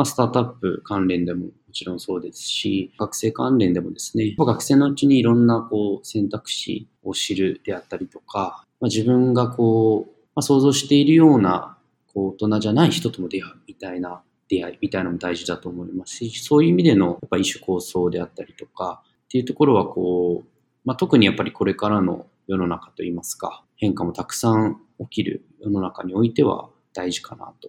[0.00, 11.76] まあ、スタートアップ関連でももちろんそうですし、学生関連でもですね、学生のうちにいろんなこう選択肢を知るであったりとか、まあ、自分がこう、まあ、想像しているような
[12.14, 20.48] こう大人じゃない人とも出会うみたいな出会いみたいなのも大事だと思いますし、そういう意味でのやっぱ一種構想であったりとかっていうところはこう、
[20.86, 27.68] まあ、特にやっぱりこれからの世の中といいますか、変化もたくさん起きる世の中においては大事かなと。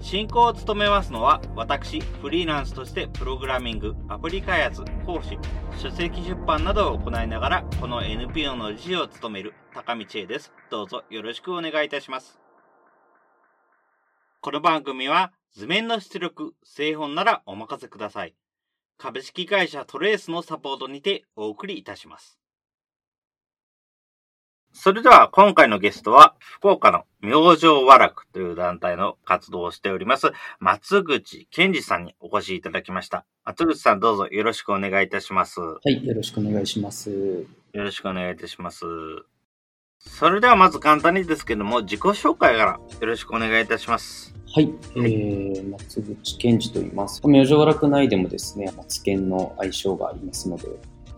[0.00, 5.38] 進行を務めますのは、私、フリーランスとしてプログラミング、アプリ開発、講師、
[5.78, 10.52] 書籍出版などを行いながら、この NPO の理事を務める高道恵です。
[10.70, 12.40] どうぞよろしくお願いいたします。
[14.40, 18.34] この番組は、図面の出力、製本ならお任せください。
[18.96, 22.39] 株式会社トレースのサポートにてお送りいたします。
[24.72, 33.24] それでは今回のゲストは、福岡の明星和楽という団体の活動をしております、松口健二さんにお越しいただきました。
[33.44, 35.60] 松口さんどうぞよろしくお願いいたします。
[35.60, 37.10] はい、よろしくお願いします。
[37.10, 37.46] よ
[37.84, 38.84] ろしくお願いいたします。
[39.98, 44.34] それではまず簡単にですけども、自己紹介からよろしくお願いいたします。
[44.54, 47.20] はい、えー、松口健二と言います。
[47.24, 50.68] 明星和楽内でもですね、松健の愛称がありますので、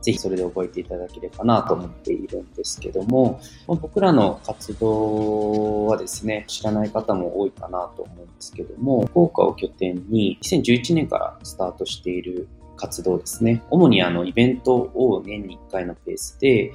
[0.03, 13.63] ぜひそれで覚えていただければなと思っているんですけども、僕らの活動はですね、知らない方も多いかなと思うんですけども、福岡を拠点に2011年からスタートしている活動ですね。
[13.71, 16.73] 主にあのイベントを年に1回のペースで、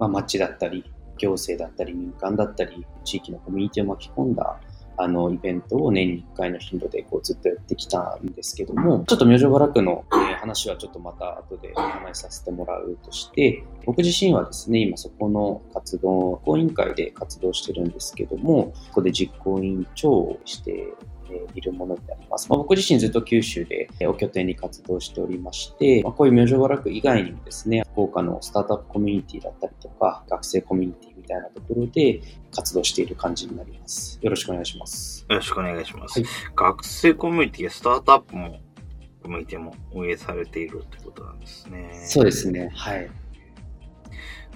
[0.00, 0.84] まあ、街だったり、
[1.18, 4.60] 行政だったり、民間だったり、地域のコミュニティを巻き込んだ
[4.96, 20.94] あの、イベントを年に1回の頻度でこうずっとやってきたんですけども、ちょっと明星バラクの、え、話はちょっとまた後でお話しさせてもらうとして、僕自身はですね、今そこの活動、講委員会で活動してるんですけども、ここで実行委員長をして
[21.54, 22.48] いるものになります。
[22.48, 32.20] まあ、僕自身ずっと九州でお拠点に活動しておりまして、まあ、こういう明星バラク以外にもですね、福岡のスタートアップコミュニティだったりとか、学生コミュニティみたいなところで
[32.50, 34.18] 活動している感じになります。
[34.20, 35.24] よろしくお願いします。
[35.26, 36.20] よろしくお願いします。
[36.20, 38.60] はい、学生コミュニティやスタートアップも
[39.22, 41.90] コミュニティも運営されているということなんですね。
[42.06, 42.70] そうですね。
[42.74, 43.10] はい。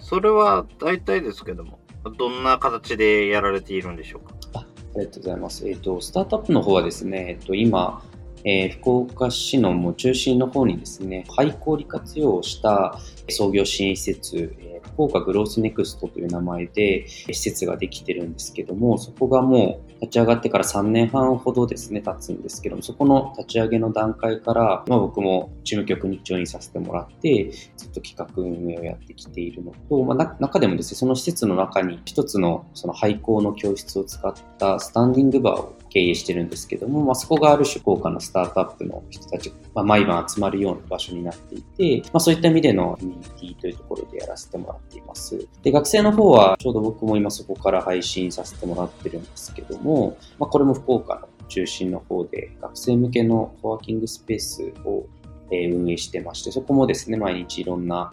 [0.01, 1.79] それは大体ですけども、
[2.19, 4.35] どんな形でやられているんでしょうか？
[4.55, 4.65] ああ
[4.99, 5.67] りがとうございます。
[5.67, 8.03] えっ、ー、と、スタートアップの方はですね、えっ、ー、と、今、
[8.45, 12.99] えー、福岡市のもう中心の方にですね、廃校利活用した
[13.29, 45.49] 創業支援施設、えー、福岡グロースネクストという名前で施設ができてるんですけども、そこがもう立ち上がってから3年半ほどですね、経つんですけども、そこの立ち上げの段階から、まあ、僕も事務局にジョインさせてもらって、ずっと企画運営をやってきているのと、まあ、中でもですね、その施設の中に一つのその廃校の教室を使ったスタンディングバーを経営してるんですけども、まあ、そこがある種高価なスタートアップの人たちが、ま、毎晩集まるような場所になっていて、まあ、そういった意味でのコミュニティというところでやらせてもらっています。
[45.63, 55.07] で、学生の方はちょうど僕も今そこから配信させてもらってるんですけども、まあ、これも福岡の中心の方で学生向けのコワーキングスペースを
[55.51, 58.11] 運営してまして、そこもですね、毎日いろんな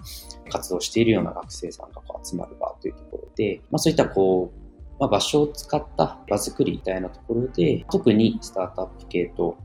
[0.50, 4.65] 活動しているような学生さんがこう集まる場というところで、まあ、そういったこう、
[5.00, 9.58] まあ、場所を使った場作りみたいなところで、特にスタートアップ系と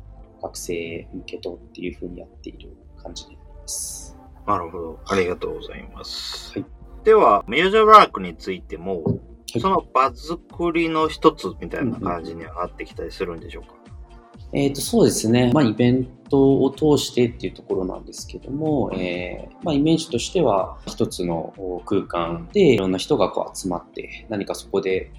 [0.42, 4.16] 学生向けとっていうふうにやっている感じになります。
[4.46, 5.00] なるほど。
[5.06, 6.58] ありがとうございます。
[6.58, 6.66] はい、
[7.04, 9.12] では、ミュージアワークについても、は
[9.54, 13.74] い、その場作りの一つみたいな感じにはなってきたりするんでしょうか、
[14.52, 15.52] えっ、ー、と、そうですね。
[15.54, 21.54] まあ、イベントを通してっていうところなんですけども、えー、まあ、イメージとしては、一つの
[21.86, 25.12] 空間でいろんな人がこう集まって、何かそこで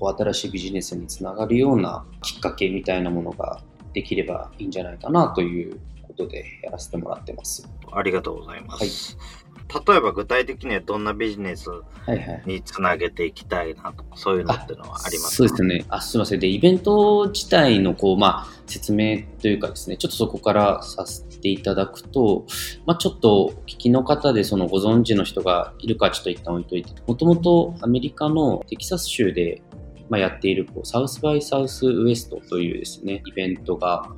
[0.00, 3.62] こう新しいビジネスにつながるようなきっかけみたいなものが
[3.92, 7.68] できればいいんじゃないかなということでやらせてもらってます。
[7.92, 9.16] ありがとうございます。
[9.16, 9.50] はい
[9.86, 11.70] 例えば具体的にはどんなビジネス
[12.44, 15.30] につなげていきたいなとか、そういうのってのはありますか？
[15.30, 15.84] そうですね。
[15.88, 16.40] あ、すみません。
[16.40, 22.46] で、イベント自体のこう、まあ、説明というかですね、ちょっとそこからさせていただくと、
[22.84, 29.62] まあ、ちょっと聞きの方でそのご存知の人がいるかちょっと一旦置いといて、もともとアメリカのテキサス州で
[30.10, 34.10] まあ、やっているこうサウスバイサウスウエストというですね、イベントが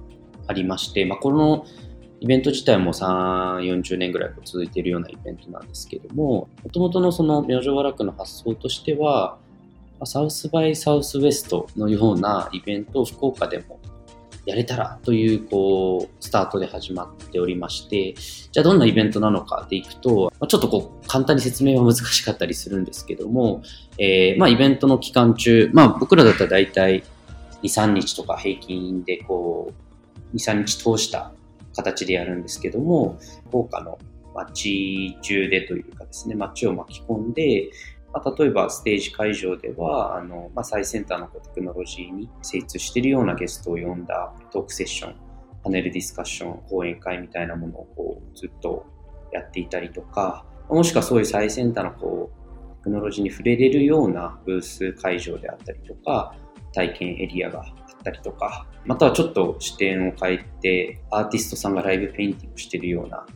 [0.49, 1.65] ありまして、まあ、この
[2.21, 9.39] イベント自体も3、40年ぐらい続いているようなイベントなんですけども、もともとのその明星和楽の発想としては、
[10.05, 13.79] サウスバイサウスウエストのようなイベントを福岡でも
[14.45, 23.63] やれたらという、こう、スタートで始まっておりまして、じゃあどんなイベントなのかでいくと、ちょっとこう、簡単に説明は難しかったりするんですけども、
[23.99, 27.05] えー、まあイベントの期間中、まあ僕らだったら大体
[27.63, 29.73] 2、3日とか平均でこ
[30.33, 31.33] う、2、3日通した
[31.77, 33.19] 形でやるんですけども、
[33.49, 33.99] 福岡の
[34.35, 37.71] 街中でというかですね、街を巻き込んで、
[38.13, 45.15] まあ、例えばステージ会場では、あの、まあ、最先端のテクノロジーに精通しているようなゲストを呼んだトークセッション、
[45.63, 48.85] パネルディスカッション、講演会みたいなものをこうずっと
[49.33, 56.35] やっていたりとか、もしくはそういう最先端のこうテクノロジーに触れれるようなブース会場であったりとか、
[56.73, 63.27] 体験エリアがあったりとか、またはちょっと視点を変えて、アーティストさんがライブペインティングしてるような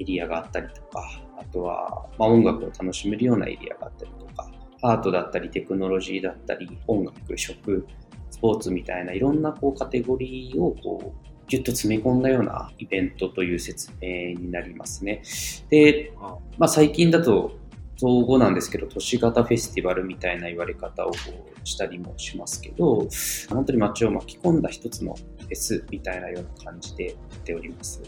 [0.00, 4.50] エリアがあったりとか、あとは、まあ、音楽を楽しめるようなエリアがあったりとか、
[4.82, 7.86] アートだったりテクノロジーだったり、音楽、食、
[8.30, 15.22] スポーツみたいないろんなこうカテゴリーをこうぎゅっと詰め込んだようなイベントという説明になりますね。
[15.68, 16.12] で、
[16.58, 17.58] まあ、最近だと
[17.96, 21.16] 造語なんですけど、都市型フェスティバルみたいな言われ方をこ
[21.62, 23.06] うしたりもしますけど、
[23.50, 28.02] 本当に街を巻き込んだ一つのフェスみたいなような感じでやっております。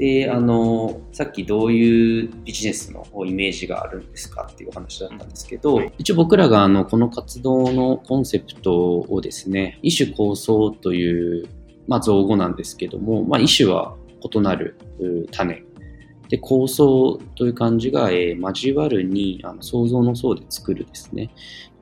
[0.00, 11.46] で、あの、さっきどういうビジネスのイメージがあるんですかっていう話だったんですけど、一応僕らがあの、この活動のコンセプトをですね、異種構想という、
[11.86, 14.78] まあ、造語なんですけども、まあ、異種は異なる
[15.32, 15.64] 種。
[16.30, 21.30] で、構想という漢字が、えー、交わるに、あの想像の層で作るですね。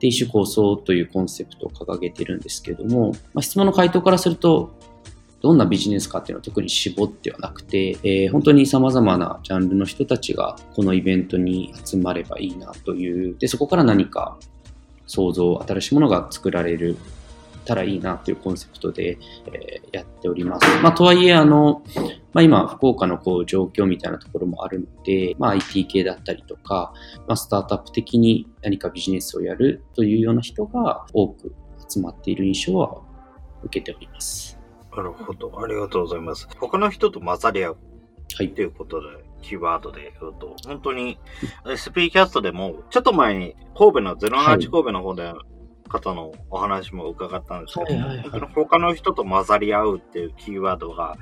[0.01, 4.71] で、異種構想というコンセプトを掲げてるんですけども、まあ、質問の回答からすると、
[5.41, 14.37] どんなビジネスかっていうのは特に絞ってはなくて、えー、本当に様々なジャンルの人たちがこのイベントに集まればいいなという、で、そこから何か
[15.07, 16.97] 想像、新しいものが作られる
[17.69, 19.19] たらいいなというコンセプトで、
[19.53, 20.65] えー、やっております。
[20.81, 21.83] まあ、とはいえ、あの、
[22.33, 26.93] まあ、今、福岡のこう状況みたいなところもあるので、まあ、IT 系だったりとか、
[27.27, 31.53] まあ、スタートアップ的に何かビジネスをやるというような人が多く
[31.87, 33.01] 集まっている印象は
[33.63, 34.58] 受けております。
[34.95, 35.61] なるほど。
[35.61, 36.47] ありがとうございます。
[36.59, 37.77] 他の人と混ざり合う。
[38.35, 38.49] はい。
[38.49, 39.07] ということで、
[39.41, 41.19] キーワードで言うと、本当に、
[41.65, 45.33] SP キャストでも、ちょっと前に、神戸の08神戸の方で、
[45.89, 51.17] 方のお話も伺ったんですけど、はいはいはい、他の人と混ざり合うっていうキーワードが、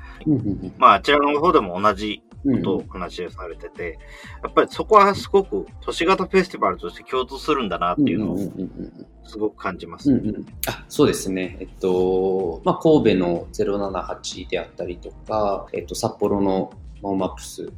[0.77, 3.99] まあ、あちらの方でも同じことを話をされてて、
[4.43, 8.37] やっぱりそこはすごく都市型フェスティバルとして共通するんだなっていうのを
[9.23, 16.71] すごく感じます、うんうん、あそうですね、えっとまあ、神戸の078であったりとか、えっと、札幌の
[17.03, 17.71] ノーマップス、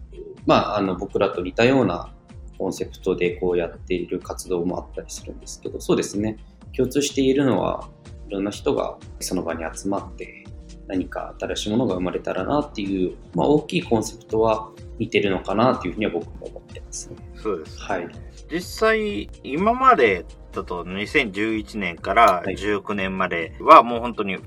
[0.45, 2.13] まあ、あの僕らと似たような
[2.57, 6.37] コンセプトでこうやっている活動もあったりするんですけど、そうですね、
[6.75, 7.89] 共通しているのは、
[8.27, 10.45] いろんな人がその場に集まって
[10.89, 17.15] 何か新しいものが生まれたらなっていう、まあ、大きいコンセプトは似てるのかなっていうふうには僕も思ってますね。
[17.35, 17.79] そうです。
[17.79, 18.09] はい。
[18.51, 24.37] 実際、今までだと2011年から19年まではもう本当に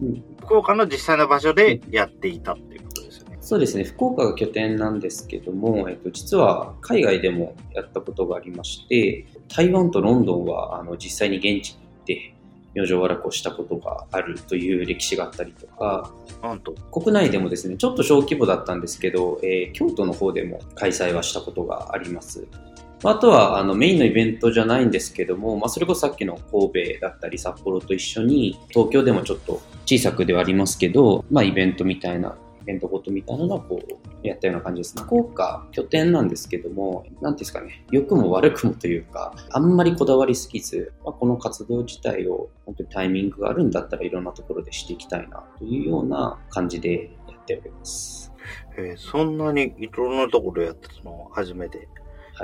[0.40, 3.38] 福岡の実際の場所でやっていたっていうことですよね。
[3.40, 3.84] そうですね。
[3.84, 12.34] 福岡が拠点なんですけども、えっと、実は海外でもやったことがありまして、台湾とロンドンはあの実際に現地に行って
[12.74, 16.12] 明星和楽をしたことがあるという歴史があったりとか、
[16.42, 22.46] なんと国内でもですね、ちょっと小規模だったんですけど、えー、京都の方でも開催はしたことがあります。
[23.04, 34.94] あとはあのメインのイベントじゃないんですけども、まあ、それこそさっきの神戸だったり札幌と一緒に東京でもちょっと小さくではありますけど、まあ、イベントみたいなイベントごとみたいなのをこうやったような感じです。
[35.02, 48.32] 福岡拠点なんですけども、なんですかね、良くも悪くもというか、あんまりこだわりすぎず、まあ、この活動自体を本当にタイミングがあるんだったらいろんなところでしていきたいなというような感じでやっております。
[48.76, 51.88] えー、そんなにいろんなところやってたのを初めて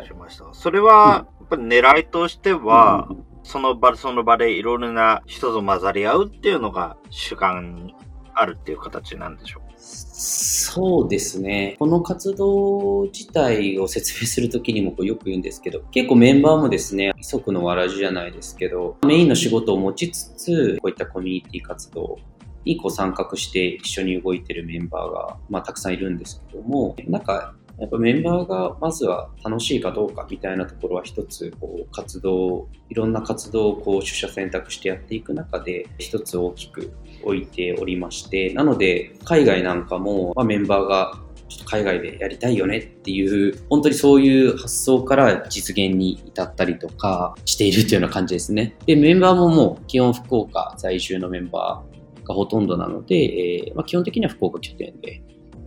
[0.05, 0.45] しました。
[0.45, 7.95] はい、それは、やっぱり狙いとしては、うん、その場その場でいろいろな人と混ざり合うっていうのが主観に
[8.35, 11.77] あるっていう形なんでしょうそうですね。
[11.79, 22.19] この活動自体を説明するときにもこうよく言うんですけど、結構メンバーもですね、規則のわらじじゃないですけど、メインの仕事を持ちつつ、こういったコミュニティ活動
[22.65, 36.93] にこう参画して一緒に動いてるメンバーが、まあ、たくさんいるんですけども、なんかやっぱメンバーがまずは楽しいかどうかみたいなところは一つこう活動いろんな活動をこう取捨選択してやっていく中で一つ大きく
[37.23, 48.77] 置いておりましてなので海外なんかも、まあ、メンバーがちょっと海外でやりたいよねっていう本当にそういう発想から実現に至ったりとかしているというような感じですね。
[48.85, 55.23] でメンバーももう基本福岡在住のメンバーがほとんどなので、えーまあ、基本的には福岡拠点で、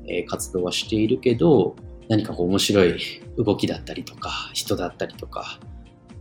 [0.07, 1.75] え、活動はしているけど
[2.10, 3.00] 何かこう面白い
[3.38, 5.60] 動きだったりとか、人だったりとか、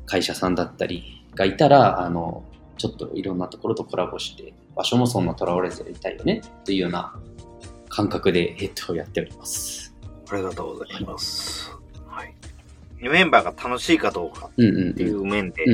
[0.07, 2.45] 会社さんだったりがいたら、あの、
[2.77, 7.15] ちょっといろんなところとコラボして、場所もそんな囚われずやりたいよねっていうような
[7.89, 9.95] 感覚で、えっと、やっております。
[10.31, 11.71] ありがとうございます。
[12.07, 12.35] はい。
[13.01, 15.65] メンバーが楽しいかどうかっていう面で、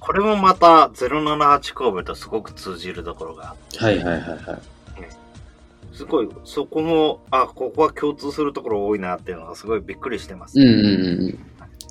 [0.00, 4.40] これもまた078神戸とすごく通じるところがあって、はいはいはいはい。
[5.92, 10.58] すごい、そこも、あ、ここは共通するところ多いなっていうのがすごいびっくりしてます。
[10.58, 11.38] うんうんうん。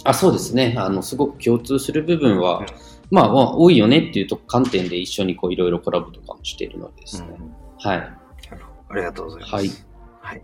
[0.03, 0.75] あ、そうですね。
[0.77, 2.65] あの、すごく共通する部分は、うん、
[3.11, 7.27] まあ、多いよねっていうと観点で一緒にこういろいろコラボとかもしているのでですね。
[7.39, 7.97] うん、はい。
[7.97, 9.53] ありがとうございます。
[9.53, 9.69] はい。
[10.21, 10.43] はい。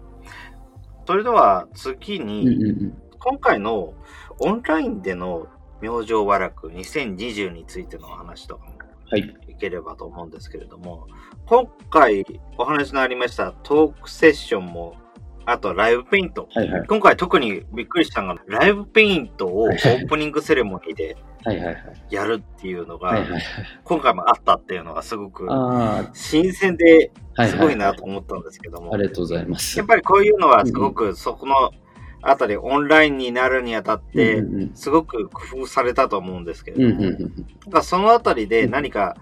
[1.08, 3.94] それでは次に、うんうんうん、今回の
[4.40, 5.48] オンラインでの
[5.82, 8.77] 明星和楽2020についての話とかも
[9.10, 11.08] はい、いければと思うんですけれども、
[11.46, 12.26] 今回
[12.58, 14.96] お話のありましたトークセッションも、
[15.46, 16.50] あとライブペイント。
[16.54, 21.16] はいはい、今回特にびっくりしたのが、ライブペイントをオープニングセレモニーで
[22.10, 23.26] やるっていうのが、
[23.86, 25.48] 今回もあったっていうのがすごく
[26.14, 27.12] 新鮮で
[27.48, 28.94] すごいなと思ったんですけども。
[28.94, 29.78] ありがとうございます。
[29.78, 31.72] やっぱりこういうのはすごくそこの、
[32.22, 34.44] あたりオンラインになるにあたって、
[34.74, 36.96] すごく工夫されたと思うんですけれど
[37.72, 39.16] も、そのあたりで何か、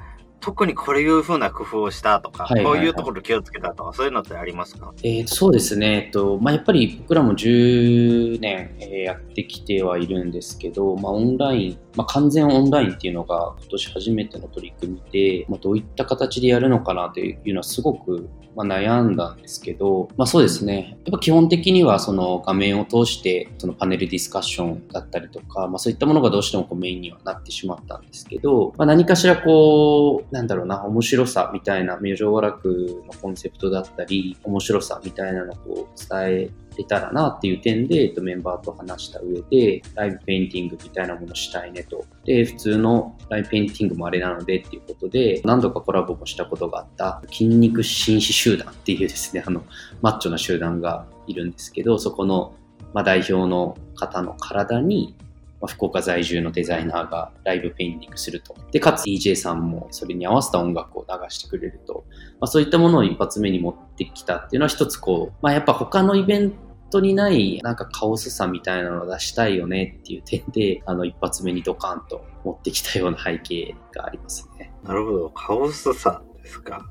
[0.46, 20.98] 特にこういうふうな工夫をしたとか、こういうところ気をつけたとか、そういうのってありますか、えー、そうですね、えっとまあ、やっぱり僕らも10年、えー、やってきてはいるんですけど、まあ、オンライン、まあ、完全オンラインっていうのが今年初めての取り組みで、まあ、どういった形でやるのかなというのはすごくまあ、悩んだんですけど、まあ、そうですね。
[21.06, 42.04] やっぱ基本的にはその画面を通してそのパネルディスカッションだったりとか、まあ、そういったものがどうしてもこうメインにはなってしまったんですけど、まあ、何かしらこう、なんだろうな、面白さみたいな、明星和楽のコンセプトだったり、面白さみたいなのを伝えれたらなっていう点で、えっと、メンバーと話した上で、ライブペインティングみたいなものしたいねと。
[42.26, 49.64] で、普通のライブペインティングもあれなのでっていうことで、何度かコラボもしたことがあった筋肉紳士集団っていうですね、あの、
[50.02, 52.54] マッチョな集団がいるんですけど、そこの、
[52.94, 55.16] まあ、代表の方の体に、
[55.62, 58.56] まあ、福岡在住のデザイナーがライブペインティングすると。
[58.72, 62.06] で、かつ DJ さんもそれに合わせた音楽を流してくれると。
[62.40, 66.58] まあ、そういったものを一発目に持ってきたっていうのは一つこう、まあ、やっぱ他のイベント
[66.96, 74.74] トにないなんかカオスさみたいなのを出したいよねっていう点で、あの一発目にドカンと持ってきたような背景がありますね。
[74.84, 75.30] なるほど。
[75.32, 76.90] カオスさですか？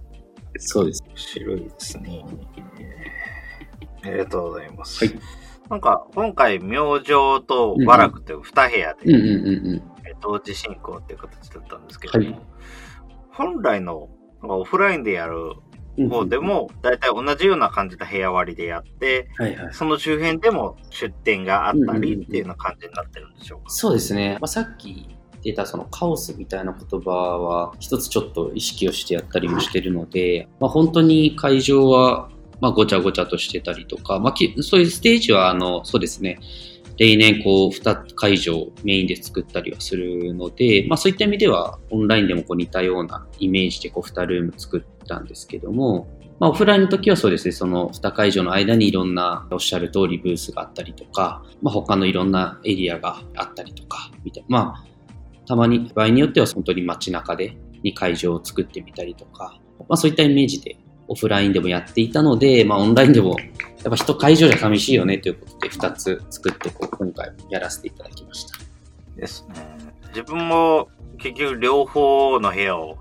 [0.59, 1.03] そうです。
[1.09, 2.25] 面白いですね。
[4.03, 5.07] ありがとうございます。
[5.07, 5.19] はい。
[5.71, 9.83] なんか、今回、明星と和楽という2部屋で、
[10.21, 12.41] 同時進行っていう形だったんですけども、はい、
[13.33, 14.11] 本来の
[14.43, 15.55] オフラインでやる
[16.09, 24.39] 方でも、大体同じような感じの部屋割りでやって、はいはい、その周辺でも出店があったりっていうような感じになってるんでしょうか、そうですね。
[24.41, 25.09] まあ、さっき
[25.45, 36.41] 言ったそのカオスみたいな言葉は一つちょっと意識をしてやったりもしてるので、まあ、本当に会場はまあごちゃごちゃとしてたりとか、まあ、そういうステージはあのそうですね
[36.97, 46.07] 例年こう2会場メインで作ったりはするので、まあ、そういった意味ではオンラインでもこう似たようなイメージでこう2ルーム作ったんですけども、
[46.39, 54.49] まあ、オフラインの時はそうですね、その2会場の間にいろんなおっしゃる通りブースがあったりとか、まあ、他のいろんなエリアがあったりとか、みたいな。
[54.49, 63.37] まあ、たまに、場合によっては本当に街中でに会場を作ってみたりとか、まあ、そういったイメージでオフラインでもやっていたので、まあ、オンラインでも
[63.85, 68.59] やっぱ一会場じゃ寂しいよねということで2つ作ってこう今回やらせていただきました。
[69.15, 69.77] ですね。
[70.09, 70.89] 自分も
[71.19, 72.97] 結局両方の部屋を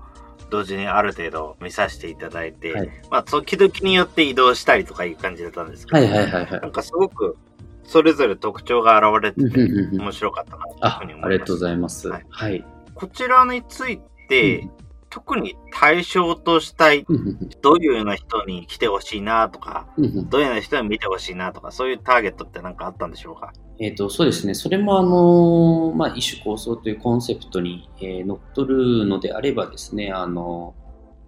[0.50, 7.38] 同時にある程度見させていただいて、はい、まあ時々によって移動したりとかいう感じだったんですけど、はいはいはいはい、なんかすごく
[7.84, 11.26] それぞれ特徴が現れてて面白かったなというふうに思います。
[11.26, 12.08] ありがとうございます。
[12.08, 12.26] はい。
[12.28, 12.64] はい、
[12.94, 14.83] こちらについて、うん
[15.14, 17.06] 特に対象としたい、
[17.62, 23.52] どういうような人に来てほしいなとか、どういうような人に見てほしいなとか、そういうターゲットって何かあったんでしょうか？
[23.78, 24.54] えっ、ー、と、そうですね。
[24.54, 30.74] それもあの、まあ、一種構想というコンセプトに、えー、乗っ取るのであればですね、あの、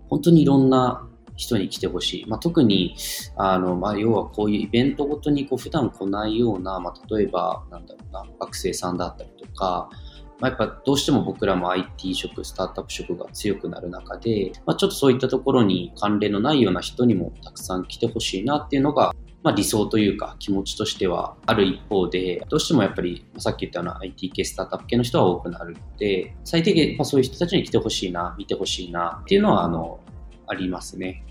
[0.08, 2.26] 本当にいろんな人に来てほしい。
[2.26, 2.96] まあ、特に、
[3.36, 9.90] あの、まあ、要はこういうイベントごとにこう普段来ないような、まあ、例えば、なんだろうな、学生さんだったりとか、
[10.38, 30.00] まあ、やっぱどうしても僕らも IT 職、スタートアップ職が強くなる中で、まあ、ちょっとそういったところに関連のないような人にもたくさん来てほしいなっていうのが、まあ、理想というか気持ちとしてはある一方で、どうしてもやっぱりさっき言ったような IT 系、スタートアップ系の人は多くなるので、最低限、ま、そういう人たちに来てほしいな、見てほしいなっていうのはあの
[30.46, 31.24] ありますね。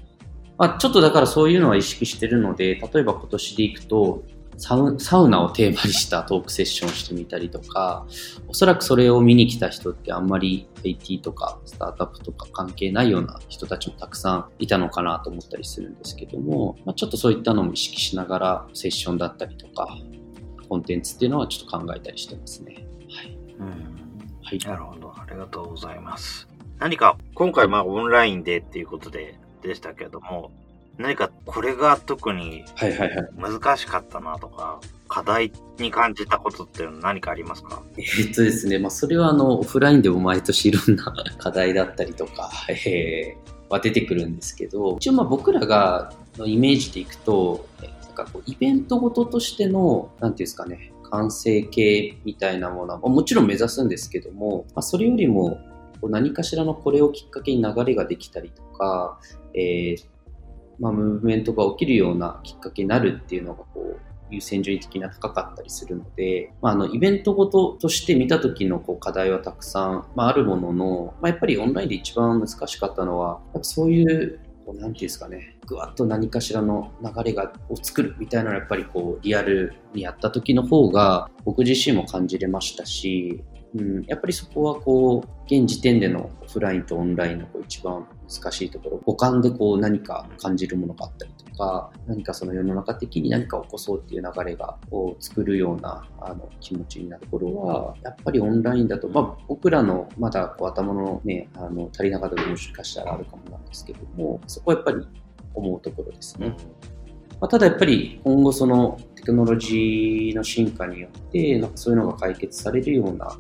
[0.58, 4.24] まあ、ちょっとだからそういうのは意識してるので、例えば今年でいくと、
[4.58, 8.06] サウサウナをテーマにしたトークセッションしてみたりとか、
[8.48, 19.88] おそらくそれを見に来た人ってあんまり IT とかスタートアップとか関係ないような人たちもたくさんいたのかなと思ったりするんですけども、まあ、ちょっとそういったのも意識しながらセッションだったりとか、
[20.68, 22.86] コンテンツっていうのはちょっと考えたりしてますね。
[23.10, 23.38] はい。
[23.60, 23.68] うん。
[24.42, 24.58] はい。
[24.60, 25.14] なるほど。
[25.16, 26.48] ありがとうございます。
[26.80, 30.52] 何か、今回まあオンラインでっていうことででしたけども、
[30.98, 32.64] 何かこれが特に
[33.38, 37.82] 難しかったなとか、課題に感じたことって何かありますか？
[37.98, 55.60] えっとですね、まあ、それはあのオフラインでも毎年いろんな 課題だったりとか、えー、は出てくるんですけど、一応まあ僕らがのイメージでいくと、なんかこうイベントごととしての、なんていうんですかね、完成形みたいなものはもちろん目指すんですけども、まあ、それよりも
[56.02, 59.20] 何かしらのこれをきっかけに流れができたりとか、
[59.54, 60.04] えー、
[60.79, 64.00] まあ、ムーブメントが起きるようなきっかけになるっていうのがこう
[64.32, 83.44] 優先順位的な高かったりするので、まあ、あのイベントごととして見た時のこう課題はたくさん、まあ、あるものの、まあ、やっぱりオンラインで一番難しかったのはやっぱそういうこうなんていうんですかねぐわっと何かしらの流れがを作るみたいなのはやっぱりこうリアルにやった時の方が僕自身も感じれましたし
[83.75, 105.05] うん、やっぱりそこはこう現時点でのオフラインとオンラインのこう一番難しいところ五感でこう何か感じるものがあったりとか何かその世の中的に何か起こそうっていう流れがを作るようなあの気持ちになるところはやっぱりオンラインだと、まあ、僕らのまだこう頭の,、ね、あの足りなかったともしかしたらあるかもなんですけどもそこはやっぱり
[105.53, 106.55] 思うところですね。
[107.41, 113.38] まあ、ただやっぱり今後そのテクノロジーの進化によってなんかそういうのが解決されるような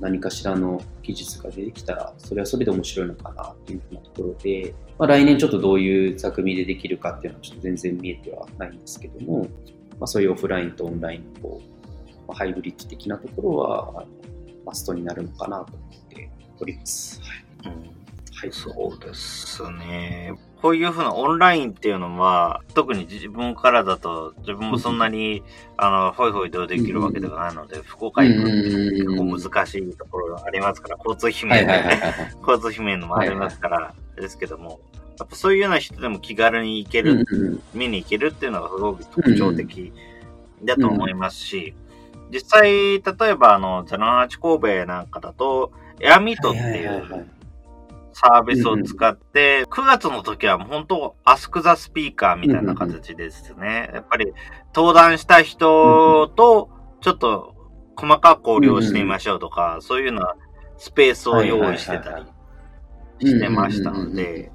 [0.00, 9.46] 何かしらの技術が出てきたら、それはそれで面白いのかなっていうふうなところで、まあ、来年ちょっとどういう座組でできるかっていうのはちょっと全然見えてはないんですけども、
[9.98, 14.06] まあ、そういうオフラインとオンラインのこう、まあ、ハイブリッド的なところは、
[14.64, 16.30] マストになるのかなと思って
[16.60, 17.20] おります。
[17.64, 17.74] はい。
[17.74, 20.34] うん、はい、そうですね。
[20.60, 25.44] こういうふうなオンラインっていうのは、特に自分からだと、自分もそんなに、
[25.76, 31.96] あの、ほいほいどうできるわけではないので、福岡行くって結構難しいところがありますから、交通費面で、
[32.40, 34.80] 交通費面のもありますから、ですけども、
[35.18, 37.24] やっぱそういうような人でも気軽に行ける、
[37.72, 39.92] 見に行けるっていうのがすごく特徴的
[40.64, 41.74] だと思いますし、
[42.32, 47.26] 実際、例えばあの、08神戸なんかだと、エアミートっていう、
[48.20, 53.90] サービスを使って、9月の時は本当、アスクザスピーカーみたいな形ですね。
[53.94, 54.32] やっぱり、
[54.74, 56.68] 登壇した人と、
[57.00, 57.54] ちょっと
[57.94, 60.34] 細かく交流をしてみましょうとか、そういうような
[60.78, 62.18] スペースを用意してた
[63.20, 64.50] りしてましたので、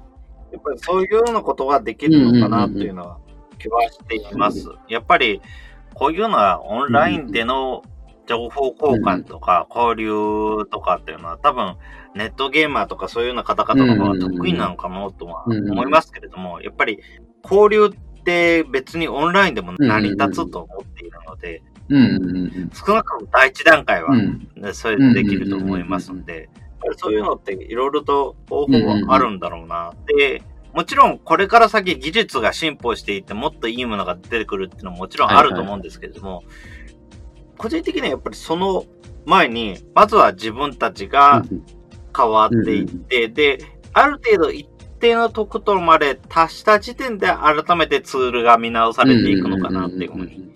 [0.52, 3.18] やっぱりそういうようなことができるのかなというのは
[3.58, 4.68] 気はしています。
[4.88, 5.40] やっぱり、
[5.94, 7.82] こういうのはオンラインでの
[8.26, 11.76] 情報交換とか交流とかっていうのは多分
[12.14, 17.00] ネットゲーマーとかそういうような方々の方が得意なのかなとは思いますけれども、やっぱり
[17.42, 21.62] 交流って別にオンラインでも成り立つと思っているので、
[22.72, 24.10] 少なくとも第一段階は、
[24.72, 26.48] それでできると思いますので、
[26.96, 29.92] そういうのっていろいろと方法はあるんだろうな。
[30.06, 36.42] で、もちろんこれから先技術が進歩していってもっといいものが出てくるっていうのももちろんあると思うんですけれども、
[37.58, 38.84] 個人的にはやっぱりその
[39.24, 41.44] 前に、まずは自分たちが
[42.16, 43.58] 変わっていって、で、
[43.92, 44.68] ある程度一
[45.00, 50.52] 定のところまで達した時点で改めてツールが見直されていくのかなっていうふうに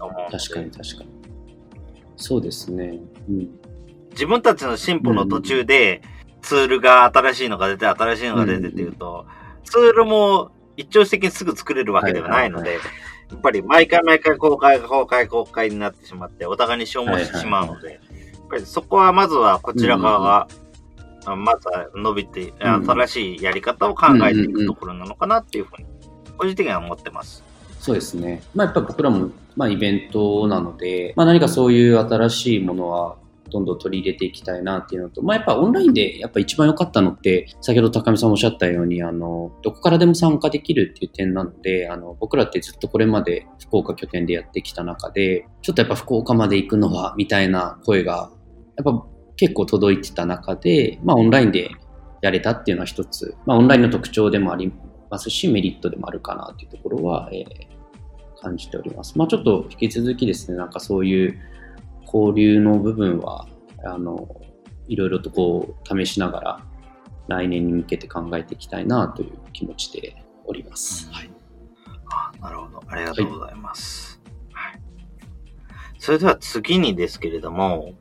[0.00, 0.30] 思う。
[0.30, 1.10] 確かに確かに。
[2.16, 2.98] そうですね。
[3.28, 3.48] うん、
[4.10, 6.02] 自分たちの進歩の途中で、
[6.42, 9.26] ツールが新しいのが出て、新しいのが出てっていうと、
[9.64, 12.74] ツールも一朝的にすぐ作れるわけではないので、
[13.30, 18.00] やっぱり毎回毎回公開、公開、公開になってしまって、お互いに消耗してしまうので、やっ
[18.48, 20.48] ぱりそこはまずはこちら側が、
[21.26, 25.86] まずは伸びて、新しいやり方を考えていくところなのかなっていうふうに、
[26.36, 27.44] 個人的には思ってます。
[27.78, 28.42] そうですね。
[28.54, 33.16] まあ、やっぱ僕らも、まあ、イベントなので、まあ、何かそういう新しいものは、
[33.50, 48.30] どんどん取り入れていきたいなっていうのと、まあ、やっぱオンラインでやっぱ一番良かったのって、先ほど高見さんおっしゃったように、あの、どこからでも参加できるっていう点なので、あの、僕らってずっとこれまで福岡拠点でやってきた中で、ちょっとやっぱ福岡まで行くのは、みたいな声が、
[48.76, 49.04] やっぱ
[49.40, 51.70] 結構届いてた中で、まあ、オンラインで
[52.20, 54.70] やれたっていうのは一つ、まあ、オンラインの特徴でもあり
[55.08, 59.16] ますし、メリットでもあるかなというところは、えー、感じております。
[59.16, 61.40] まあ、ちょっと引き続きですね、なんかそういう
[62.04, 63.46] 交流の部分は、
[63.82, 64.28] あの、
[64.88, 66.66] いろいろとこう、試しながら、
[67.28, 71.10] 来年に向けて考えていきたいなという気持ちでおります。
[71.10, 71.30] はい。
[72.12, 72.82] あなるほど。
[72.88, 74.20] ありがとうございます。
[74.52, 74.80] はい。
[75.98, 77.94] それでは次にですけれども、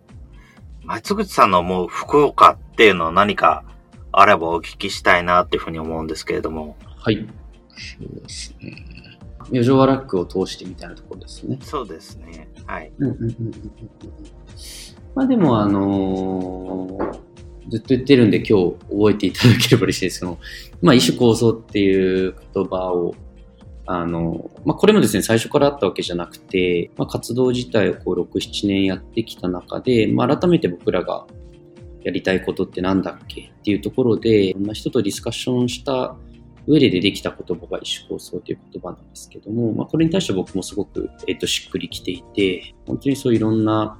[0.89, 3.63] 松口さんの思う福岡っていうのは何か
[4.11, 6.77] あればお聞きしたいなっていうふうに思うんですけれども。
[6.97, 7.27] はい。
[7.77, 8.85] そうですね。
[9.49, 11.59] 余剰ワラックを通してみたいなところですね。
[11.61, 12.49] そうですね。
[12.65, 12.91] はい。
[15.13, 20.39] まあでも、あのー、ずっと言ってるんで今日覚えていただければ嬉しいですけど、
[20.81, 23.13] まあ、異種構想っていう言葉を、
[23.91, 31.25] あの、まあ、これもですね、最初からあったわけじゃなくて、まあ、活動自体をこう6、7年やってきた中で、まあ、改めて僕らが
[32.03, 36.15] やりたいことってなんだっけっていうところで、いろんな人とディスカッションした
[36.67, 43.99] 上で出てきた言葉が異種構想という言葉なんですけども、まあ、これに対して僕もすごく、えっ、と、しっくりきていて、本当にそういろんな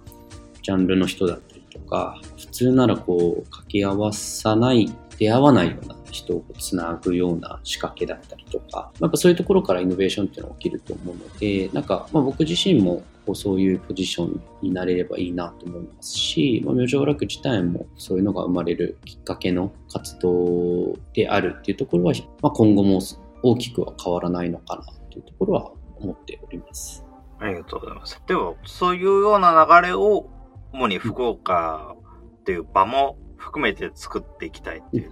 [0.61, 22.99] ジャンルの人だったりとか、普通ならこう、掛け合わさない、出会わないような人をつなぐような仕掛けだったりとか、やっぱそういうところからイノベーションっていうのが起きると思うので、なんか、まあ、僕自身もこうそういうポジションになれればいいなと思いますし、まあ、明星楽自体もそういうのが生まれるきっかけの活動であるっていうところは、まあ、今後も
[23.43, 27.05] 大きくは変わらないのかなというところは思っております。
[27.39, 28.21] ありがとうございます。
[28.27, 30.29] では、そういうような流れを
[30.73, 31.95] 主に福岡
[32.39, 35.11] っていう場も含めて作っていきたいっていう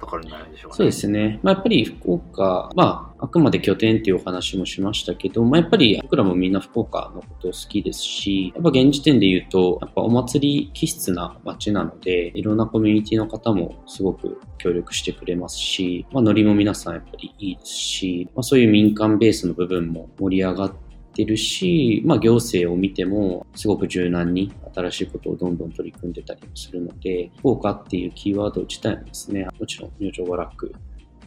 [0.00, 1.38] ところになるでしょうか、ね、そうですね。
[1.42, 30.72] まあ、やっぱり福岡、まあ、あくまで拠点っていうお話もしましたけど、まあ、やっぱり僕らもみんな福岡のことを好きですし、やっぱ現時点で言うと、やっぱお祭り気質な街なので、いろんなコミュニティの方もすごく協力してくれますし、まあ、ノリも皆さんやっぱりいいですし、まあ、そういう民間ベースの部分も盛り上がってってるし、まあ、行政を見てもすごく柔軟に新しいことをどんどん取り組んでたりもするので、福岡っていうキーワード自体もですね、もちろん明星ワラック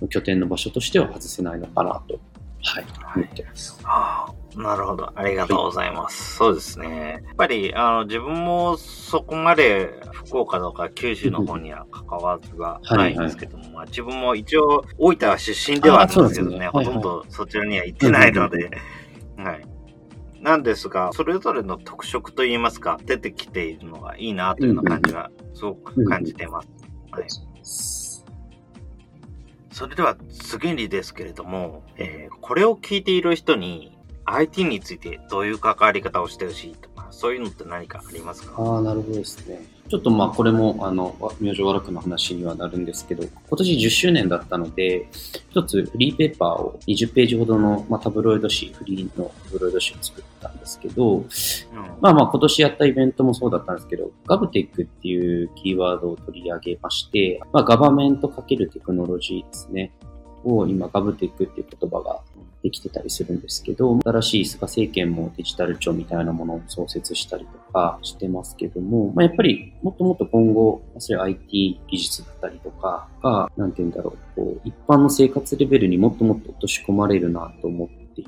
[0.02, 2.19] の拠点の場所としては外せないのかなと、
[2.63, 3.78] はい、思ってます。
[3.84, 5.12] はあ、なるほど。
[5.13, 6.41] ありがとうございます。
[6.41, 7.22] はい、そうですね。
[7.26, 18.72] やっぱり、あの、自分もそこまで福岡とか九州の方には関わりはないんですけども、はいはい、自分も一応大分出身ではあるんですけどね、ねほとんどそちらには行ってないので、
[19.38, 19.73] はい。
[20.43, 26.67] なんですが、それぞれの特色といいますか、出てきているのがいいなというような感じがすごく感じています。
[27.12, 27.23] はい。
[29.71, 38.62] それでは次にですけれども、えー、これを聞いている人に IT についてどういう関わり方をしてほしいとか、そういうのって何かありますか？
[38.62, 39.62] ああ、なるほどですね。
[39.89, 45.08] ちょっとまあこれもあの明星和楽の話にはなるんですけど、今年10周年だったので、
[45.50, 51.28] 一つフリーペーパーを20ページほどの、まあ、タブロイド紙、フリーのタブロイド紙を作ったんですけど、うん、
[52.02, 59.91] まあまあ今年やったイベントもそうだったんですけど、ガブテックっていうキーワードを取り上げまして、まあガバメントかけるテクノロジーですね。
[60.46, 62.19] を今ガブテックっていう言葉が
[62.63, 78.26] できてたりするんですけど、新しい菅政権もデジタル庁みたいなものを創設したりとかしてますけども、まあ、やっぱりもっともっと今後、それ IT 技術だったりとかが、なんて言うんだろう、こう一般の生活レベルにもっともっと落とし込まれるなと思ってい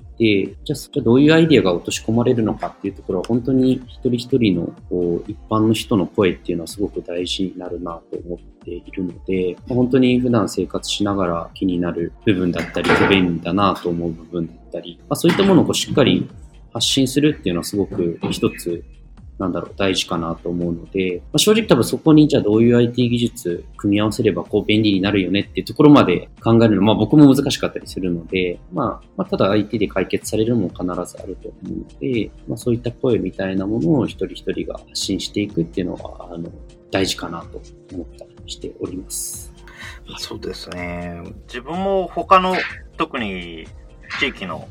[0.47, 16.27] て、じゃあ、じゃあどういうアイディアが落とし込まれるのかっていうところは、本当に一人一人のこう一般の人の声っていうのはすごく大事になるなと思っているので、本当に普段生活しながら気になる部分だったり、不便だなと思う部分だったり、まあ、そういったものをこうしっかり
[16.73, 18.83] 発信するっていうのはすごく一つ
[19.37, 36.49] なんだろう、大事かなと思うので、まあ、正直多分そこにじゃあどういう IT 技術組み合わせればこう便利になるよねっていうところまで考えるのは、まあ僕も難しかったりするので、まあ、まあ、ただ IT で解決されるのも必ずあると思うので、まあそういった声みたいなものを一人一人が発信していくっていうのは、あの、
[36.91, 37.61] 大事かなと
[37.93, 39.53] 思ったりしております。
[40.17, 41.21] そうですね。
[41.47, 42.55] 自分も他の、
[42.97, 43.67] 特に
[44.19, 44.67] 地域の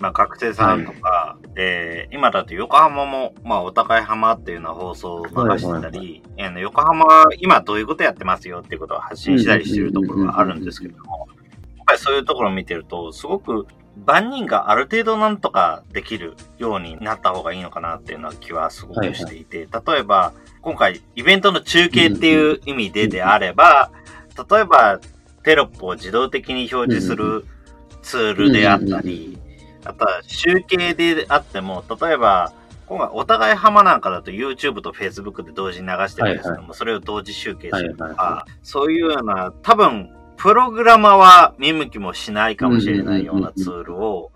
[0.00, 7.06] まあ、学生さんとか、はい、で、今だと横浜も、まあ、お互い浜っていうような放送を流してたり、はいはい、横浜、
[7.38, 11.28] 今どういうことやってますよっていうことを発信したりしてるところがあるんですけども、
[11.76, 13.66] やっぱりそういうところを見てると、すごく
[14.06, 23.90] 万人がある程度なんとかできるようになった方がいいのかなっていうのは気はすごくしていて、はいはい、例えば、今回イベントの中継っていう意味でであれば、
[24.50, 25.00] 例えば
[25.42, 27.46] テロップを自動的に表示する
[28.02, 29.38] ツールであったり、
[29.88, 32.52] あとは集計であっても、例えば、
[32.86, 44.30] 今回お互い浜なんかだと YouTube と Facebook で同時に流してるんですけども、はいはい、それを同時集計するとか、はいはい、そういうような、多分、プログラマーは見向きもしないかもしれないようなツールを、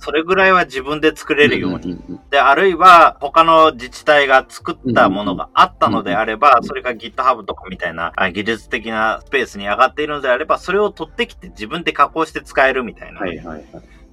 [0.00, 1.98] それぐらいは自分で作れるように。
[2.30, 13.20] で、あるいは他の自治体が作ったものがあったのであれば、それが GitHub とかみたいな技術的なスペースに上がっているのであれば、それを取ってきて自分で加工して使えるみたいな。
[13.20, 13.64] はいはいはい、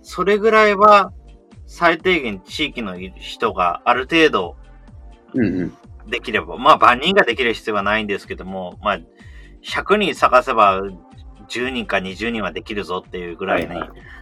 [0.06, 1.12] それぐらいは
[1.66, 4.56] 最低限地域の人がある程度
[6.08, 9.00] できれば、まあ万人ができる必要はないんですけども、まあ
[9.64, 10.80] 100人探せば
[11.50, 13.76] 10人か20人はできるぞっていうぐらいに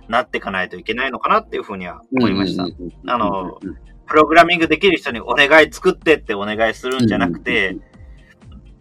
[0.07, 2.63] なっていかないといけないのかなっていうふうには思いました。
[2.63, 3.59] あの、
[4.07, 7.75] プログラミングできる人にお願い作ってってお願いするんじゃなくて、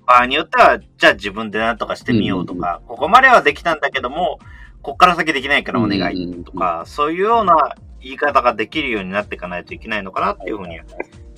[0.07, 4.39] 場合によっては、じゃあ自分で何とかしてみようとか、ここまではできたんだけども、
[4.83, 10.85] こっから先できないからお願いとか、そういうような言い方ができるようになっていかないといけないのかなっていうふうには、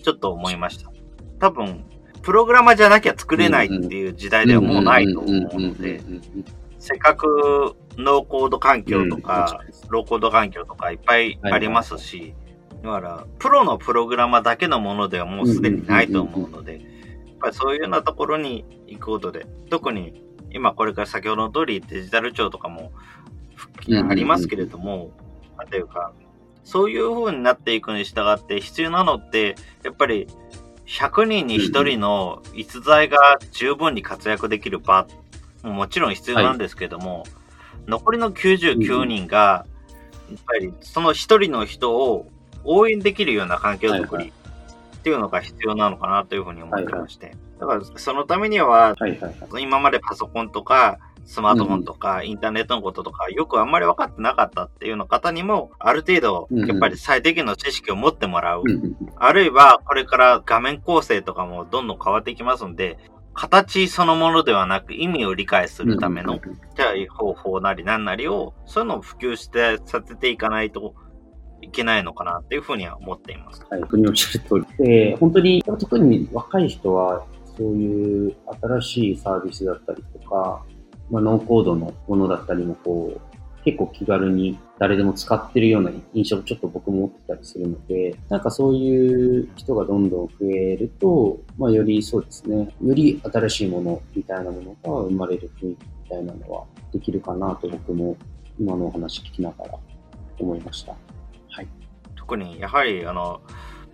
[0.02, 0.90] ちょっと思いました。
[1.38, 1.84] 多分、
[2.22, 6.00] プログラマーじゃなきゃ作れないっていう時代ではもうないと思うので、
[6.78, 12.34] せっかくノーコード環境とか、ローコード環境とかいっぱいありますし、
[12.82, 16.82] だから、プロのプログラマーだけのものではもうすでにないと思うので、やっ
[17.40, 22.92] ぱりそういうようなところに行くことで、特に今これから先ほどの通りデジタル庁とかも
[24.08, 25.10] ありますけれども、
[25.58, 26.12] なんていうか、
[26.64, 30.26] そういう風になっていくに従って必要なのって、やっぱり
[30.86, 35.06] 100人に1人の逸材が十分に活躍できる場
[35.62, 37.30] ももちろん必要なんですけども、はい、
[37.86, 39.66] 残りの99人が、
[40.30, 42.30] やっぱりその1人の人を
[42.64, 44.32] 応援できるような環境づくり
[44.96, 47.36] っていうのが必要なのかなというふうに思ってまして。
[47.60, 48.94] だからそのためには、
[49.60, 58.62] 今までパソコンとか、スマートフォンとか、インターネットのこととか、よくあんまり分かってなかったっていうの方にも、ある程度、やっぱり最低限の知識を持ってもらう。
[59.16, 62.98] あるいは、これから画面構成とかもどんどん変わっていきますんで、
[63.34, 66.38] 形そのものではなく意味を理解するための、
[66.76, 70.94] じゃあ方法なり何なりを、そういうのを普及してさせていかないと
[71.60, 73.66] いけないのかなっていうふうには思っています。
[73.68, 74.84] はい、本当におっしゃる通り。
[74.86, 80.62] で、本当に、特に若い人は、そういう新しいサービスだったりとか、
[81.10, 98.16] まあ、ノーコードのものだったりもこう、結構気軽に誰でも使ってるような印象をちょっと僕も持ってたりするので、なんかそういう人がどんどん増えると、まあよりそうですね、より新しいものみたいなものが生まれる雰囲気みたいなのはできるかなと僕も
[98.60, 99.78] 今のお話聞きながら
[100.38, 100.92] 思いました。
[100.92, 101.68] はい。
[102.16, 103.40] 特にやはりあの、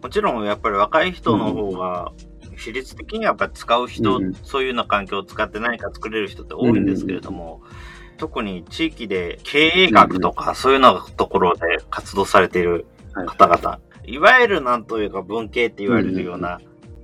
[0.03, 2.13] もちろんやっぱり若い人の方が、
[2.61, 12.85] 比率的にはやっぱ使う人、うん、そういうような環境を使って何か作れる人って多いんですけれども、うん特に地域で経営学とかそういうのところで活動されている
[13.27, 16.61] 方々、はい、いわゆるなんというか文系って言われるような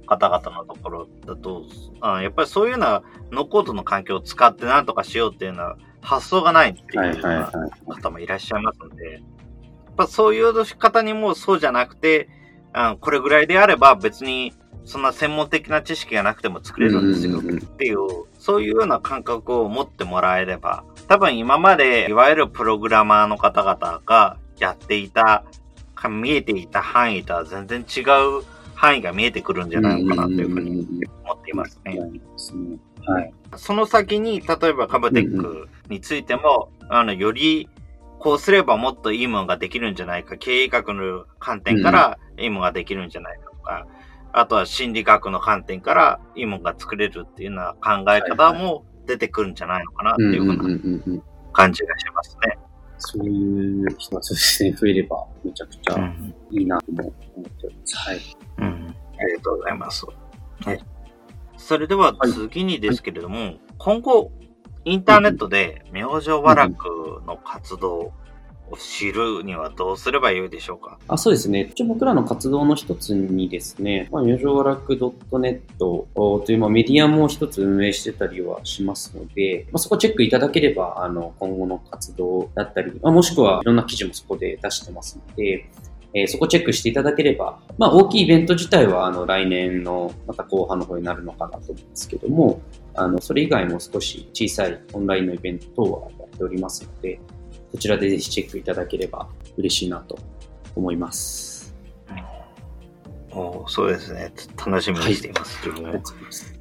[0.07, 1.65] 方々のところだと、
[2.03, 7.51] あやっぱりそういうようなノーコードの環境を使って何とかしようっていうのは発想がないっていうような
[7.89, 9.23] 方もいらっしゃいますので、やっ
[9.97, 12.29] ぱそういう方にもそうじゃなくて、
[12.75, 14.53] あこれぐらいであれば別に
[14.87, 17.99] そんな専門的な知識がなくても作れるんですよっていう、
[18.39, 25.45] そういうような感覚を持ってもらえれば、多分今までいわゆるプログラマーの方々がやっていた、
[26.09, 28.45] 見えていた範囲とは全然違う
[28.75, 30.87] 範囲が見えてくるんじゃないのかなというふうに
[31.25, 31.99] 思っていますね。
[33.07, 33.35] はい。
[33.57, 37.69] その先に、例えばカブテックについても、あの、より
[38.21, 43.87] こうすればもっといいものができるんじゃないか、経営学の観点からいいものができるんじゃないかとか、
[44.39, 51.23] あとは心理学の観点からいいものが作れるっていうような考え方も出てくるんじゃないのかなっていうふうな
[51.55, 52.59] 感じがしますね。
[52.99, 56.15] そういう人がそうですね、増えればめちゃくちゃ
[56.51, 57.97] いいなと思っております。
[57.97, 58.21] はい。
[58.59, 58.95] うん。
[59.19, 60.07] ありがとうございます。
[60.61, 60.85] はい。
[61.57, 62.15] それでは
[62.51, 64.33] 次にですけれども、はい、今後、
[64.85, 68.13] インターネットで明星和楽の活動
[68.79, 70.99] 知るにはどうすればよいでしょうか？
[71.09, 71.71] あそうですね。
[71.73, 85.69] 一応僕らの活動の一つにですね、まあ、余剰楽 .net という、まあ、メディアも一つ運営してたりはしますので、まあ、そこチェックいただければ、あの、今後の活動だったり、まあ、もしくはいろんな記事もそこで出してますので、
[86.15, 92.63] えー、そこチェックしていただければ、まあ、大きいイベント自体はあの来年のまた後半の方になるのかなと思うんですけども、
[92.95, 97.21] あのそれ以外も少し小さいオンラインのイベント等はやっておりますので、
[97.77, 100.19] こちらでぜひチェックいただければ嬉しいなと
[100.75, 101.77] 思います。
[103.31, 104.33] おーそうですね。
[104.57, 105.59] 楽しみにしています。
[105.63, 106.55] 自分もありがとうございます。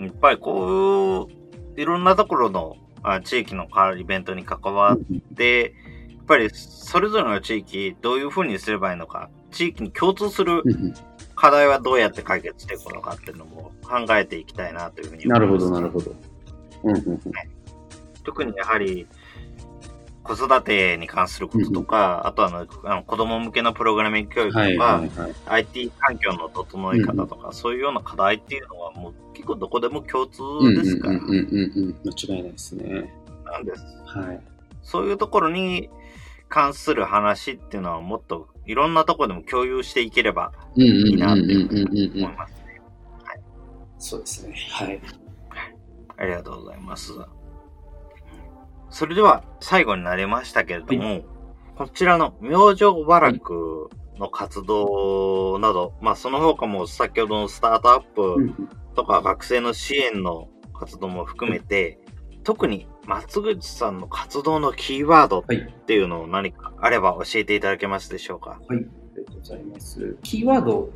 [0.00, 1.28] やっぱりこ
[1.76, 4.98] う、いろんなところのあ地域のイベントに関わっ
[5.36, 5.74] て、
[6.08, 10.62] やっぱりそれぞれの地域、どういうふうにすればいいのか、地域に共通する
[11.34, 16.14] 課題はどうやって解決していくのかっていうのも考えていきたいなというふうになるほど、思いますなるほど。
[16.84, 17.53] うんうんうん
[18.24, 19.06] 特にやはり、
[20.24, 25.34] 子育てに関することとか、あとはあのあの子供向けのプログラミング教育とか、はいはいはい。
[25.46, 31.96] IT 環境の整え方とか、そういうような課題っていうのはもう結構どこでも共通うんうんですから、うんうんうんうん。
[32.04, 33.14] 間違いないですね。
[33.44, 33.82] なんです。
[34.06, 34.40] はい。
[34.82, 35.90] そういうところに
[36.48, 42.24] 関する話っていうのはもっといろんなところでも共有していければうんうんいいなうんうんっていうふうにうんうんうん。
[42.24, 42.54] 思います。
[43.98, 44.54] そうですね。
[44.70, 45.00] はい。
[46.16, 47.12] ありがとうございます。
[48.94, 51.24] それでは最後になりましたけれども、
[51.76, 58.36] こちらの明星和楽の活動など、まあその他も先ほどのスタートアップ
[58.94, 61.98] とか学生の支援の活動も含めて、
[62.44, 65.74] 特に松口さんの活動のキーワードっはい。
[65.86, 68.60] ていうのを何かあれば教えていただけますでしょうか？
[68.68, 68.78] はい。
[68.78, 68.80] あ
[69.16, 70.16] りがとうございます。
[70.22, 70.88] キーワード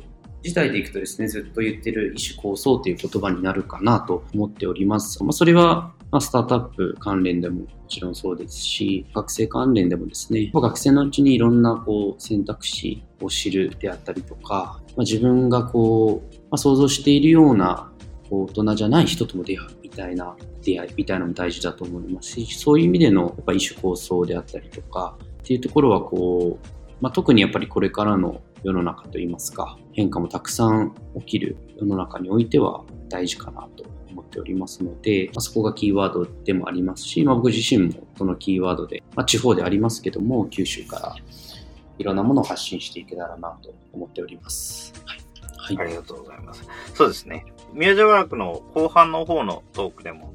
[0.43, 5.21] 自体でいくとですね、ずっと言ってる異種構想という言葉になるかなと思っております。
[5.23, 17.91] まあ、それは、まあ、スタートアップ関連でももちろんそうですし、学生関連でもですね、学生のうちにいろんなこう選択肢を知るであったりとか、まあ、自分がこう、まあ、想像しているような
[18.29, 26.67] こう大人じゃない人とも出会うみたいな出会いみたいなのも大事だと思いますし、そういう意味でのやっぱ異種構想であったりとか、っていうところはこう、
[27.01, 41.15] まあ、特にやっぱりこれからの世の中といいますか変化もたくさん起きる世の中においては大事かなと思っておりますので、まあ、そこがキーワードでもありますし、まあ、僕自身もそのキーワードで、まあ、地方でありますけども九州から
[41.97, 44.93] いろんなものを発信していけたらなと思っております。
[45.05, 46.65] はい、はいありがとうございます。
[46.93, 47.45] そうですね。
[47.73, 50.33] 宮城学の後半の方のトークでも、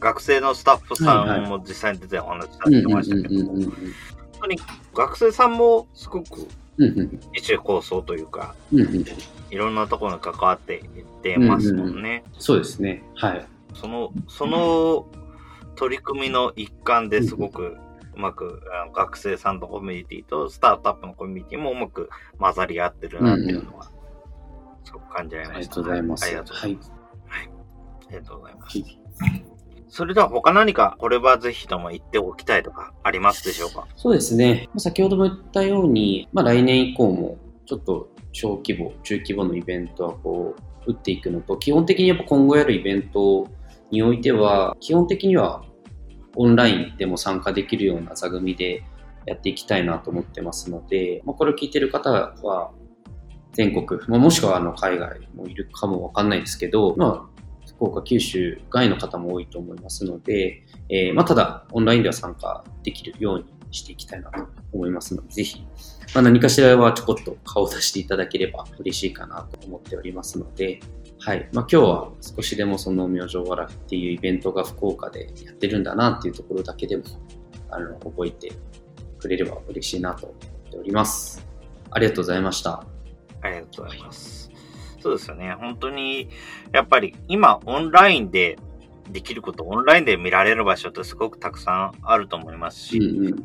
[0.00, 3.72] 学生のスタッフさんも実際に出てお話しされてましたけども、本
[4.40, 4.58] 当に
[4.94, 9.04] 学生さんもすごくうんうん一種構想というか、うんうん
[9.48, 12.24] いろんなところに関わっていってますもんね。
[12.36, 13.04] そうですね。
[13.14, 13.46] はい。
[13.74, 15.06] その、その
[15.76, 17.76] 取り組みの一環ですごく
[18.16, 18.60] うまく、
[18.94, 22.08] 学生さんのコミュニティとスタートアップのコミュニティもうまく
[22.38, 23.90] 混ざり合ってるなっていうのは、
[24.84, 25.80] すごく感じられました。
[25.80, 26.24] ありがとうございます。
[26.24, 26.92] ありがとうござはいいます。
[28.08, 28.78] ありがとうございます。
[28.78, 29.55] はい
[29.88, 33.86] それでは他何かこれはぜひとも言っておきたいとかありますでしょうか？
[33.96, 34.68] そうですね。
[34.76, 40.54] 先ほども言ったように、まあ、来年以降もちょっと小規模、中規模のイベントはこ
[40.86, 43.48] う打っていくのと、基本的にやっぱ今後やるイベント
[43.90, 45.64] においては、基本的には
[46.34, 48.82] オンラインでも参加できるような座組で
[49.24, 52.70] やっていきたいなと思ってますので、まあ、これを聞いてる方は
[53.54, 57.35] 全国、まあ、もしくはあの海外もいるかもわかんないですけど、まあ、
[57.76, 65.62] 福岡、九州外の方も多いと思いますので、えーまあ、ただ、オンラインでは参加できるようにしていきたいなと思いますので、ぜひ、
[66.14, 70.80] まあ、何かしらはちょこっと顔を出していただければ嬉しいかなと思っておりますので、
[71.18, 71.48] はい。
[71.52, 77.04] まあ、今日は少しでもその明星わらっていうイベントが福岡でやってるんだなっていうところだけでも、
[77.70, 78.52] あの、覚えて
[79.18, 81.46] くれれば嬉しいなと思っております。
[81.90, 82.84] ありがとうございました。
[83.42, 84.45] ありがとうございます。
[85.00, 85.54] そうですよね。
[85.58, 86.28] 本当に、
[86.72, 88.58] やっぱり今オンラインで
[89.10, 93.44] できること、オンラインで見られる場所ってすごくたくさんあると思いますし、うんうん。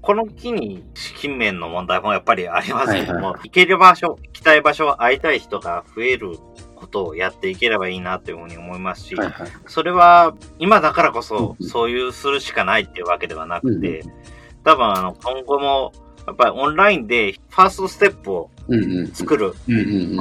[0.00, 6.36] この機に資金面の問題もやっぱりありますけども、はいは行ける場所、行きたい場所、会いたい人が増える
[6.74, 9.48] ことをやっていければいいなというふうに思いますし、はいはい。
[9.66, 14.12] それは今だからこそうんそういうするしかないっていうわけではなくて、うん
[14.64, 15.92] 多分あの今後も
[16.26, 18.53] やっぱりオンラインでファーストステップをうんうん。
[19.12, 19.56] 作るこ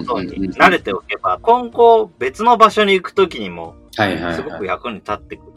[0.05, 0.27] とうん。
[0.27, 4.35] に慣れておけば、今後別の場所に行くときにもはいはいはい。
[4.35, 5.53] すごく役に立ってくる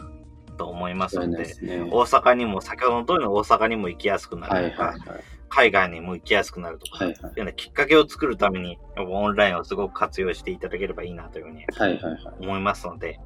[0.57, 1.55] と思いますので。
[1.90, 5.20] 大阪にも、先ほどの通りの大阪にも行きやすくなはいるとか、はいはい。
[5.49, 7.33] 海外にも行きやすくなるとか、はいはい。
[7.33, 12.18] いうようなきっかけを作るために、オンラインをすごく活用していただければいいなというふうにはいはいはい。
[12.40, 13.18] 思いますので、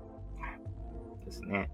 [1.25, 1.70] ですね。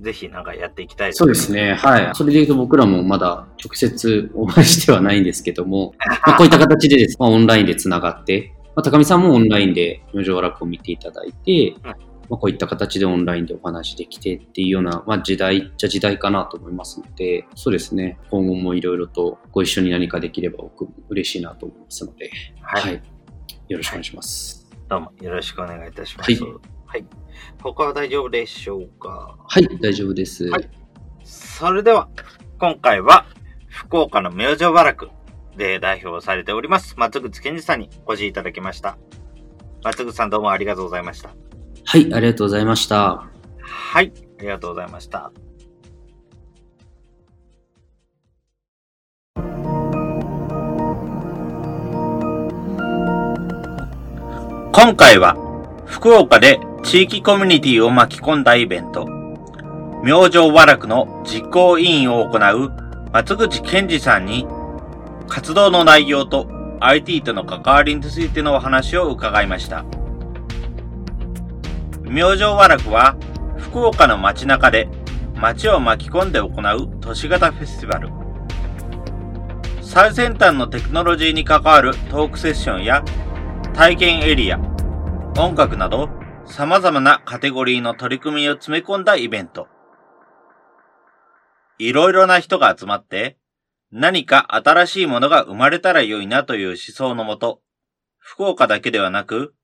[0.00, 1.52] ぜひなんかやっていきたいそうです。
[1.52, 1.74] ね。
[1.74, 2.14] はい。
[2.14, 5.94] それで言うと僕らもまだ直接お会いしてはないんですけども、
[6.26, 18.18] まあ、こういった形でです、まあ、オンラインでつながって、まあ、高見さんもオンラインで明星楽を見ていただいて、うんまあ、こういった形でオンラインでお話できてっていうような、まあ、時代っちゃ時代かなと思いますので、そうですね。
[18.30, 22.30] 今後もいろいろとご一緒に何かできれば僕も嬉しいなと思いますので、
[22.60, 22.82] はい。
[22.82, 23.02] はい。
[23.68, 24.66] よろしくお願いします。
[24.88, 26.44] どうもよろしくお願いいたします。
[26.44, 26.60] は
[26.96, 27.04] はい
[27.62, 29.36] 他は大丈夫でしょうか？
[29.46, 30.46] はい、大丈夫です。
[30.46, 30.70] はい
[31.24, 32.08] それでは、
[32.58, 33.26] 今回は、
[33.68, 35.10] 福岡の明星原区
[35.56, 38.96] で代表されております、松口健二さんにお越しいただきました。
[39.82, 41.34] 松口さんどうもありがとうございました。
[41.84, 43.28] はい、ありがとうございました。
[43.58, 45.32] はい、ありがとうございました。
[54.72, 55.36] 今回は、
[55.86, 59.06] 福岡で地域コミュニティを巻き込んだイベント、
[60.04, 62.70] 明星和楽の実行委員を行う
[63.12, 64.46] 松口健二さんに、
[65.26, 66.46] 活動の内容と
[66.78, 69.84] IT との関わりについてのお話を伺いました。
[72.04, 73.16] 明星和楽は、
[73.58, 74.88] 福岡の街中で
[75.34, 78.10] 街を巻き込んで行う都市型フェスティバル。
[79.82, 83.04] 最先端のテクノロジーに関わるトークセッションや
[83.74, 84.60] 体験エリア、
[85.36, 86.15] 音楽など
[86.46, 89.68] 様々なカテゴリーの取り組みを詰め込んだイベント。
[91.78, 93.36] いろいろな人が集まって
[93.92, 97.60] 何か新しいものが生まれたら良いなという思想のもと、
[98.18, 99.54] 福岡だけではなく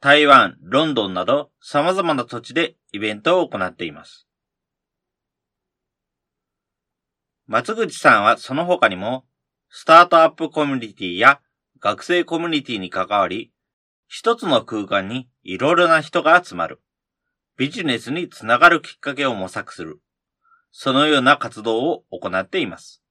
[0.00, 4.26] 台湾、ロンドンなど様々な土地でイベントを行っています。
[7.46, 9.24] 松口さんはその他にも、
[9.68, 11.40] スタートアップコミュニティや
[11.80, 13.52] 学生コミュニティに関わり、
[14.14, 16.82] 一つの空間にいろいろな人が集まる。
[17.56, 20.02] ビジネスにつながるきっかけを模索する。
[20.70, 23.02] そのような活動を行っています。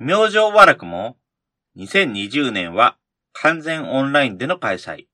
[0.00, 1.18] 明星和楽も
[1.76, 2.96] 2020年は
[3.34, 5.04] 完全オンラインでの開催。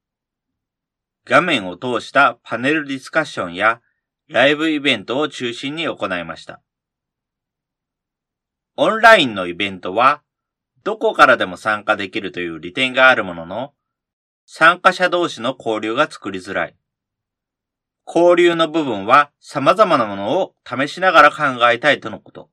[1.25, 3.81] 画面を通したパネルディスカッションや
[4.29, 6.63] ライブイベントを中心に行いました。
[8.77, 10.23] オンラインのイベントは、
[10.85, 13.75] どこからでも参加できるという利点があるものの、
[14.53, 16.77] 参加者同士の交流が作りづらい。
[18.05, 22.51] 交流の部分は様々なものを試しながら考えたいとのこと。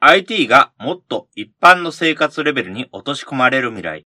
[0.00, 4.06] IT がもっと一般の生活レベルに落とし込まれる未来。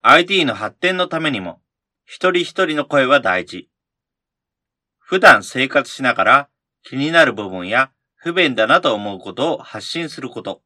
[0.00, 1.60] IT の発展のためにも、
[2.06, 3.68] 一人一人の声は大事。
[4.96, 6.48] 普段生活しながら
[6.82, 10.62] 気になる部分や不便だなと思うことを発信すること。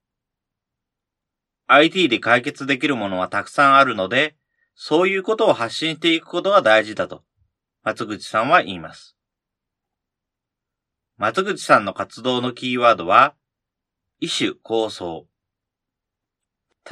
[1.72, 4.34] IT で解決できるものはたくさんあるので、
[4.74, 7.22] そういうことを発信していくことが大事だと、
[7.84, 9.16] 松口さんは言います。
[11.16, 13.34] 松口さんの活動のキーワードは、
[14.18, 15.28] 異種構想。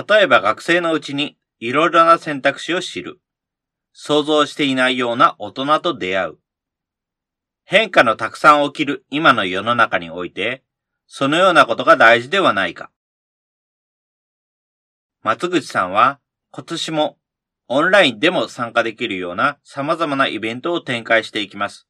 [0.08, 3.20] 例えば学生のうちにいろいろな選択肢を知る。
[3.92, 6.38] 想像していないような大人と出会う。
[7.64, 10.62] 変化のたくさん起きる今の世の中において、
[11.08, 12.92] そのようなことが大事ではないか。
[15.22, 17.18] 松口さんは今年も
[17.66, 21.86] オンラインでも参加できるような様々なイベントを展開していきます。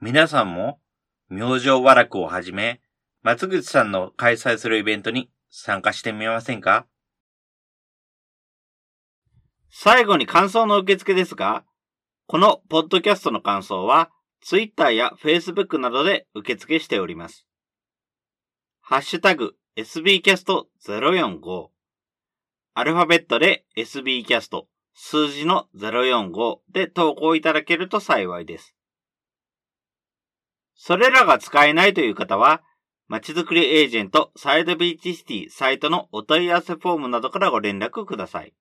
[0.00, 0.80] 皆さんも
[1.28, 2.80] 明星和楽をはじめ、
[3.22, 6.86] 松口さんの開催するイベントに参加してみませんか？
[9.70, 11.64] 最後に感想の受付ですが、
[12.26, 14.10] このポッドキャストの感想は、
[14.42, 17.46] Twitter や Facebook などで受付しております。
[18.80, 21.68] ハッシュタグ sbcast045
[22.74, 24.64] アルファベットで sbcast
[24.94, 28.74] 数字の045で投稿いただけると幸いです。
[30.74, 32.62] それらが使えないという方は、
[33.08, 38.52] まちづくりエージェントサイドビーチシティサイトのお問い合わせフォームなどからご連絡ください。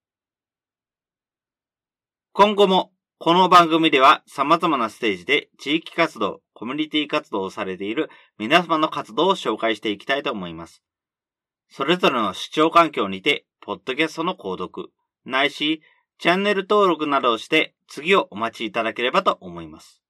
[2.33, 10.81] 今後もこの番組では様々なステージで地域活動、コミュニティ活動をされている皆様の活動を紹介していきたいと思います。
[11.71, 14.91] それぞれの視聴環境にて、ポッドキャストの購読、
[15.25, 15.81] ないし、
[16.19, 20.03] チャンネル登録などをして次をお待ちいただければと思います。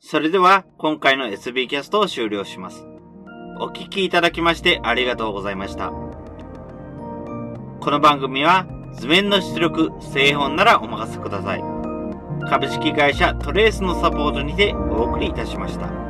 [0.00, 2.84] それでは今回の SB キャストを終了します。
[3.60, 5.90] お聞きいただきましてありがとうございました。
[7.80, 11.62] この番組は図面の出力、製本ならお任せください。
[12.50, 16.05] 株式会社トレースのサポートにてお送りいたしました。